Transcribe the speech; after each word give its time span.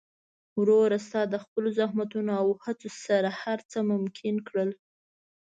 وروره! 0.59 0.97
ستا 1.07 1.21
د 1.29 1.35
خپل 1.43 1.63
زحمتونو 1.77 2.31
او 2.41 2.47
هڅو 2.63 2.89
سره 3.05 3.29
هر 3.41 3.59
څه 3.71 3.77
ممکن 3.91 4.35
کړل. 4.47 4.69